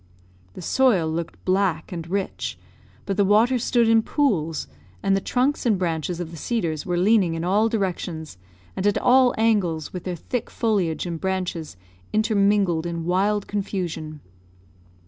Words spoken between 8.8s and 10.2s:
at all angles, with their